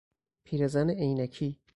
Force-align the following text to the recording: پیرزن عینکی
پیرزن 0.43 0.89
عینکی 0.89 1.59